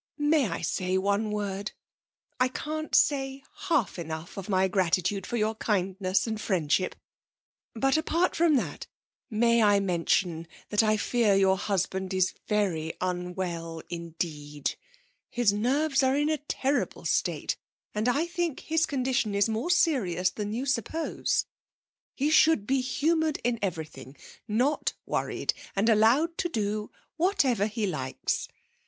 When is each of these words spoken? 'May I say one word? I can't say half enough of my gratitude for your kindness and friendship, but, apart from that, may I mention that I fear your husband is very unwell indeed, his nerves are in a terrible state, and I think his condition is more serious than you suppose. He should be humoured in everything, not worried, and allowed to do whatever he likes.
'May 0.17 0.49
I 0.49 0.61
say 0.63 0.97
one 0.97 1.29
word? 1.29 1.73
I 2.39 2.47
can't 2.47 2.95
say 2.95 3.43
half 3.67 3.99
enough 3.99 4.35
of 4.35 4.49
my 4.49 4.67
gratitude 4.67 5.27
for 5.27 5.37
your 5.37 5.53
kindness 5.53 6.25
and 6.25 6.41
friendship, 6.41 6.95
but, 7.75 7.97
apart 7.97 8.35
from 8.35 8.55
that, 8.55 8.87
may 9.29 9.61
I 9.61 9.79
mention 9.79 10.47
that 10.69 10.81
I 10.81 10.97
fear 10.97 11.35
your 11.35 11.55
husband 11.55 12.15
is 12.15 12.33
very 12.47 12.93
unwell 12.99 13.83
indeed, 13.91 14.73
his 15.29 15.53
nerves 15.53 16.01
are 16.01 16.17
in 16.17 16.29
a 16.29 16.39
terrible 16.47 17.05
state, 17.05 17.55
and 17.93 18.09
I 18.09 18.25
think 18.25 18.61
his 18.61 18.87
condition 18.87 19.35
is 19.35 19.47
more 19.47 19.69
serious 19.69 20.31
than 20.31 20.51
you 20.51 20.65
suppose. 20.65 21.45
He 22.15 22.31
should 22.31 22.65
be 22.65 22.81
humoured 22.81 23.37
in 23.43 23.59
everything, 23.61 24.17
not 24.47 24.93
worried, 25.05 25.53
and 25.75 25.87
allowed 25.89 26.39
to 26.39 26.49
do 26.49 26.89
whatever 27.17 27.67
he 27.67 27.85
likes. 27.85 28.47